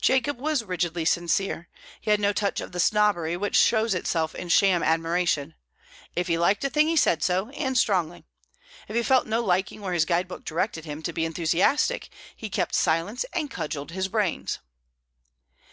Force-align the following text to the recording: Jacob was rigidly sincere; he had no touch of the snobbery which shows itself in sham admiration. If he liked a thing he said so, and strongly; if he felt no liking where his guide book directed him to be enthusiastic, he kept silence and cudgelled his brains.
Jacob 0.00 0.38
was 0.38 0.62
rigidly 0.62 1.04
sincere; 1.04 1.66
he 2.00 2.08
had 2.08 2.20
no 2.20 2.32
touch 2.32 2.60
of 2.60 2.70
the 2.70 2.78
snobbery 2.78 3.36
which 3.36 3.56
shows 3.56 3.92
itself 3.92 4.32
in 4.32 4.48
sham 4.48 4.84
admiration. 4.84 5.52
If 6.14 6.28
he 6.28 6.38
liked 6.38 6.62
a 6.64 6.70
thing 6.70 6.86
he 6.86 6.94
said 6.94 7.24
so, 7.24 7.48
and 7.50 7.76
strongly; 7.76 8.24
if 8.86 8.94
he 8.94 9.02
felt 9.02 9.26
no 9.26 9.42
liking 9.42 9.80
where 9.80 9.92
his 9.92 10.04
guide 10.04 10.28
book 10.28 10.44
directed 10.44 10.84
him 10.84 11.02
to 11.02 11.12
be 11.12 11.24
enthusiastic, 11.24 12.08
he 12.36 12.48
kept 12.48 12.76
silence 12.76 13.24
and 13.32 13.50
cudgelled 13.50 13.90
his 13.90 14.06
brains. 14.06 14.60